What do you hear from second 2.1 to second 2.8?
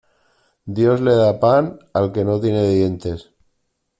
que no tiene